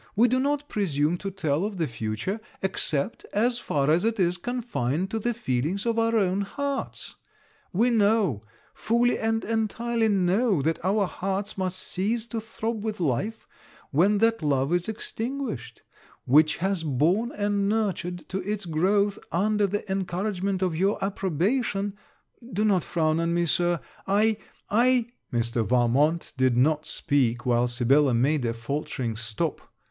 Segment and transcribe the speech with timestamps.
[0.15, 4.37] We do not presume to tell of the future, except as far as it is
[4.37, 7.17] confined to the feelings of our own hearts.
[7.71, 8.41] We know,
[8.73, 13.47] fully and entirely know, that our hearts must cease to throb with life,
[13.91, 15.83] when that love is extinguished,
[16.25, 21.93] which was born and nurtured to its growth, under the encouragement of your approbation
[22.53, 24.37] do not frown on me, Sir, I
[24.67, 25.63] I' Mr.
[25.63, 29.61] Valmont did not speak while Sibella made a faultering stop.